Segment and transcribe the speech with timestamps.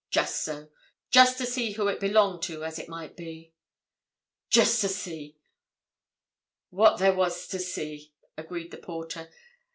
[0.09, 3.53] "Just so—just to see who it belonged to, as it might be."
[4.49, 9.29] "Just to see—what there was to see," agreed the porter.